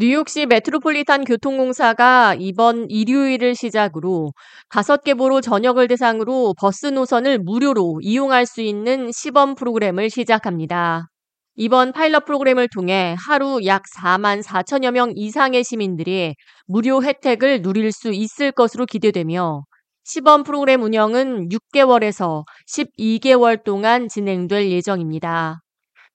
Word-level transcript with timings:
뉴욕시 0.00 0.46
메트로폴리탄 0.46 1.24
교통공사가 1.24 2.36
이번 2.38 2.88
일요일을 2.88 3.56
시작으로 3.56 4.32
다섯 4.68 5.02
개 5.02 5.14
borough 5.14 5.40
전역을 5.40 5.88
대상으로 5.88 6.54
버스 6.56 6.86
노선을 6.86 7.40
무료로 7.40 7.98
이용할 8.02 8.46
수 8.46 8.60
있는 8.60 9.10
시범 9.10 9.56
프로그램을 9.56 10.08
시작합니다. 10.08 11.08
이번 11.56 11.90
파일럿 11.90 12.26
프로그램을 12.26 12.68
통해 12.68 13.16
하루 13.18 13.58
약 13.66 13.82
4만 14.00 14.44
4천여 14.44 14.92
명 14.92 15.10
이상의 15.16 15.64
시민들이 15.64 16.36
무료 16.68 17.02
혜택을 17.02 17.62
누릴 17.62 17.90
수 17.90 18.12
있을 18.12 18.52
것으로 18.52 18.86
기대되며 18.86 19.64
시범 20.04 20.44
프로그램 20.44 20.84
운영은 20.84 21.48
6개월에서 21.48 22.44
12개월 22.68 23.64
동안 23.64 24.06
진행될 24.06 24.70
예정입니다. 24.70 25.58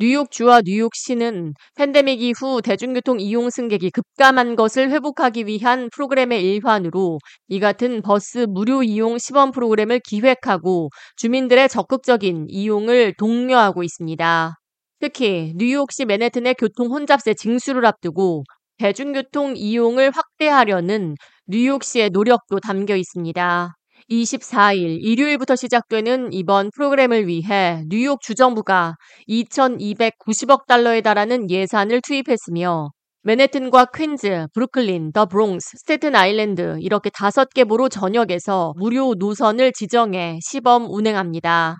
뉴욕주와 0.00 0.62
뉴욕시는 0.64 1.52
팬데믹 1.76 2.22
이후 2.22 2.62
대중교통 2.62 3.20
이용 3.20 3.50
승객이 3.50 3.90
급감한 3.90 4.56
것을 4.56 4.90
회복하기 4.90 5.44
위한 5.46 5.90
프로그램의 5.92 6.42
일환으로 6.42 7.18
이 7.48 7.60
같은 7.60 8.00
버스 8.00 8.46
무료 8.48 8.82
이용 8.82 9.18
시범 9.18 9.50
프로그램을 9.52 10.00
기획하고 10.00 10.88
주민들의 11.16 11.68
적극적인 11.68 12.46
이용을 12.48 13.12
독려하고 13.18 13.82
있습니다. 13.82 14.54
특히 15.00 15.52
뉴욕시 15.56 16.06
맨해튼의 16.06 16.54
교통 16.54 16.86
혼잡세 16.86 17.34
징수를 17.34 17.84
앞두고 17.84 18.44
대중교통 18.78 19.52
이용을 19.56 20.12
확대하려는 20.12 21.14
뉴욕시의 21.46 22.08
노력도 22.10 22.60
담겨 22.60 22.96
있습니다. 22.96 23.74
24일 24.10 24.98
일요일부터 25.00 25.56
시작되는 25.56 26.32
이번 26.32 26.70
프로그램을 26.74 27.28
위해 27.28 27.84
뉴욕 27.88 28.20
주정부가 28.20 28.96
2,290억 29.28 30.66
달러에 30.66 31.00
달하는 31.00 31.48
예산을 31.48 32.00
투입했으며 32.02 32.90
맨해튼과 33.22 33.86
퀸즈, 33.94 34.46
브루클린, 34.54 35.12
더 35.12 35.26
브롱스, 35.26 35.76
스테튼 35.78 36.16
아일랜드 36.16 36.78
이렇게 36.80 37.10
다섯 37.10 37.50
개 37.50 37.64
borough 37.64 37.88
전역에서 37.88 38.72
무료 38.76 39.14
노선을 39.14 39.72
지정해 39.72 40.38
시범 40.42 40.86
운행합니다. 40.88 41.76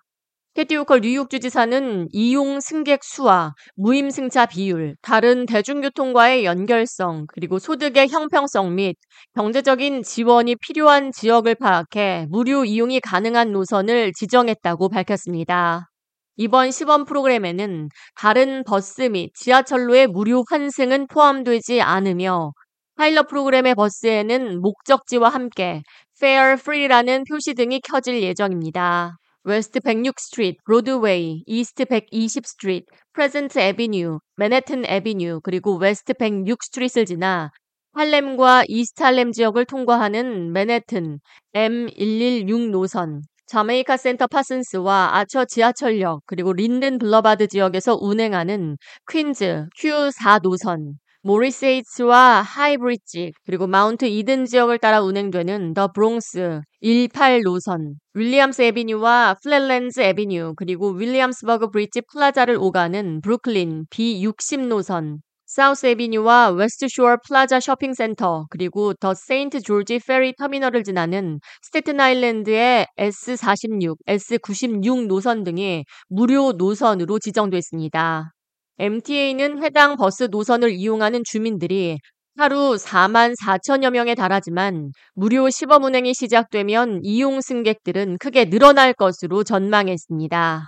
캐시 0.55 0.77
호컬 0.79 1.03
뉴욕 1.03 1.31
주지사는 1.31 2.09
이용 2.11 2.59
승객 2.59 3.05
수와 3.05 3.55
무임 3.77 4.11
승차 4.11 4.47
비율, 4.47 4.97
다른 5.01 5.47
대중교통과의 5.47 6.45
연결성, 6.45 7.27
그리고 7.33 7.61
소득의 7.61 8.09
형평성 8.09 8.75
및 8.75 8.97
경제적인 9.37 10.03
지원이 10.03 10.57
필요한 10.57 11.13
지역을 11.13 11.55
파악해 11.55 12.27
무료 12.31 12.65
이용이 12.65 12.99
가능한 12.99 13.53
노선을 13.53 14.13
지정했다고 14.13 14.89
밝혔습니다. 14.89 15.89
이번 16.35 16.73
시범 16.73 17.05
프로그램에는 17.05 17.89
다른 18.17 18.65
버스 18.65 19.03
및 19.03 19.31
지하철로의 19.35 20.09
무료 20.09 20.43
환승은 20.51 21.07
포함되지 21.07 21.81
않으며 21.81 22.51
파일럿 22.97 23.29
프로그램의 23.29 23.77
버스에는 23.77 24.61
목적지와 24.61 25.29
함께 25.29 25.83
Fare 26.21 26.55
Free라는 26.55 27.23
표시등이 27.29 27.81
켜질 27.83 28.21
예정입니다. 28.21 29.17
웨스트 29.45 29.81
106 29.81 30.21
스트리트, 30.21 30.59
브로드웨이, 30.67 31.45
이스트 31.47 31.87
120 31.87 32.45
스트리트, 32.45 32.87
플레전트 33.15 33.59
애비뉴, 33.59 34.19
맨해튼 34.37 34.85
애비뉴, 34.85 35.41
그리고 35.43 35.77
웨스트 35.77 36.13
106 36.15 36.63
스트리트를 36.63 37.07
지나 37.07 37.51
할렘과 37.93 38.65
이스트 38.69 39.03
할렘 39.03 39.33
지역을 39.33 39.65
통과하는 39.65 40.53
맨해튼 40.53 41.21
M116 41.55 42.71
노선, 42.71 43.23
자메이카 43.47 43.97
센터 43.97 44.27
파슨스와 44.27 45.17
아처 45.17 45.47
지하철역, 45.47 46.21
그리고 46.27 46.53
린든 46.53 46.99
블러바드 46.99 47.49
지역에서 47.49 47.97
운행하는 47.99 48.77
퀸즈 49.11 49.69
Q4 49.81 50.43
노선, 50.43 50.99
모리스 51.23 51.79
하이츠와 51.79 52.43
하이브리지 52.43 53.33
그리고 53.45 53.67
마운트 53.67 54.07
이든 54.07 54.47
지역을 54.47 54.79
따라 54.79 55.03
운행되는 55.03 55.75
더 55.75 55.93
브롱스 55.93 56.61
18 56.83 57.43
노선, 57.43 57.95
윌리엄스 58.15 58.63
에비뉴와 58.63 59.37
플랫랜즈 59.43 60.01
에비뉴 60.01 60.55
그리고 60.57 60.91
윌리엄스버그 60.91 61.71
브리지 61.71 62.03
플라자를 62.13 62.57
오가는 62.59 63.21
브루클린 63.21 63.87
B60 63.91 64.69
노선, 64.69 65.21
사우스 65.45 65.87
에비뉴와 65.87 66.51
웨스트 66.51 66.87
쇼어 66.89 67.17
플라자 67.27 67.59
쇼핑센터 67.59 68.47
그리고 68.51 68.95
더 68.95 69.15
세인트 69.15 69.63
조지 69.63 69.99
페리 69.99 70.33
터미널을 70.37 70.85
지나는 70.85 71.41
스테튼 71.63 72.01
아일랜드의 72.01 72.87
S46, 72.97 73.97
S96 74.07 75.07
노선 75.07 75.43
등이 75.43 75.85
무료 76.09 76.53
노선으로 76.53 77.19
지정됐습니다. 77.19 78.33
MTA는 78.81 79.63
해당 79.63 79.97
버스 79.97 80.29
노선을 80.31 80.71
이용하는 80.71 81.23
주민들이 81.23 81.99
하루 82.39 82.77
4만 82.77 83.35
4천여 83.39 83.91
명에 83.91 84.15
달하지만 84.15 84.93
무료 85.13 85.51
시범 85.51 85.85
운행이 85.85 86.15
시작되면 86.15 87.01
이용 87.03 87.43
승객들은 87.43 88.17
크게 88.19 88.49
늘어날 88.49 88.95
것으로 88.95 89.45
전망했습니다. 89.45 90.63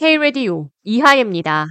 K-Radio 0.00 0.70
이하예입니다. 0.82 1.66